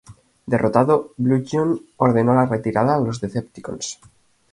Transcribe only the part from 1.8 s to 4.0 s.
ordenó la retirada a los Decepticons.